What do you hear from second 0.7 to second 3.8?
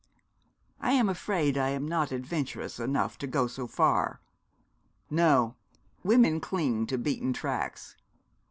'I am afraid I am not adventurous enough to go so